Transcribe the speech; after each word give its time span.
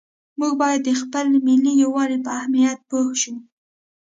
موږ 0.39 0.53
باید 0.61 0.81
د 0.85 0.91
خپل 1.01 1.25
ملي 1.45 1.73
یووالي 1.83 2.17
په 2.25 2.29
اهمیت 2.39 2.79
پوه 2.89 3.11
شو. 3.21 3.35